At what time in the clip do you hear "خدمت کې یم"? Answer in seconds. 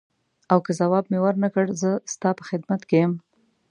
2.49-3.13